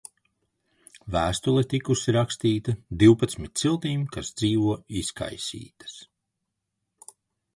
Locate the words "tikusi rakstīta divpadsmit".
1.73-3.61